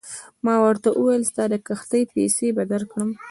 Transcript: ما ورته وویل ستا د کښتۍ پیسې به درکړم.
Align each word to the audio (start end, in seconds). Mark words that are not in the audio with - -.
ما 0.45 0.55
ورته 0.65 0.87
وویل 0.91 1.23
ستا 1.31 1.43
د 1.53 1.55
کښتۍ 1.67 2.03
پیسې 2.13 2.47
به 2.55 2.63
درکړم. 2.71 3.09